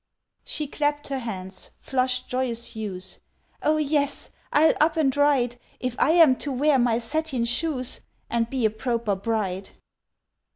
[0.43, 3.19] She clapped her hands, flushed joyous hues;
[3.61, 8.65] "O yes—I'll up and ride If I am to wear my satin shoes And be
[8.65, 9.73] a proper bride!"